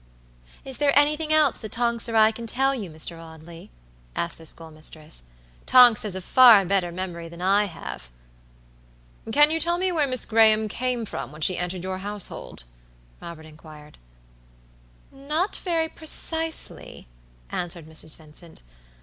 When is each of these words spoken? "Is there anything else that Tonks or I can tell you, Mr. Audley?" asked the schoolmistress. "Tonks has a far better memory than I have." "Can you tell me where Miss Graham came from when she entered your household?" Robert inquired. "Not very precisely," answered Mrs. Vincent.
"Is 0.65 0.79
there 0.79 0.97
anything 0.97 1.31
else 1.31 1.59
that 1.59 1.73
Tonks 1.73 2.09
or 2.09 2.15
I 2.15 2.31
can 2.31 2.47
tell 2.47 2.73
you, 2.73 2.89
Mr. 2.89 3.19
Audley?" 3.23 3.69
asked 4.15 4.39
the 4.39 4.47
schoolmistress. 4.47 5.25
"Tonks 5.67 6.01
has 6.01 6.15
a 6.15 6.23
far 6.23 6.65
better 6.65 6.91
memory 6.91 7.29
than 7.29 7.39
I 7.39 7.65
have." 7.65 8.09
"Can 9.31 9.51
you 9.51 9.59
tell 9.59 9.77
me 9.77 9.91
where 9.91 10.07
Miss 10.07 10.25
Graham 10.25 10.67
came 10.67 11.05
from 11.05 11.31
when 11.31 11.41
she 11.41 11.55
entered 11.55 11.83
your 11.83 11.99
household?" 11.99 12.63
Robert 13.21 13.45
inquired. 13.45 13.99
"Not 15.11 15.55
very 15.57 15.87
precisely," 15.87 17.07
answered 17.51 17.85
Mrs. 17.85 18.17
Vincent. 18.17 18.63